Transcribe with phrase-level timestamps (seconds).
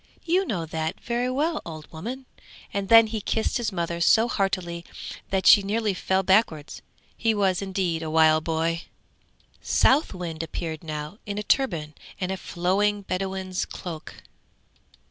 [0.25, 2.25] You know that very well, old woman!'
[2.73, 4.83] and then he kissed his mother so heartily
[5.29, 6.81] that she nearly fell backwards;
[7.15, 8.81] he was indeed a wild boy.
[9.61, 14.23] The Southwind appeared now in a turban and a flowing bedouin's cloak.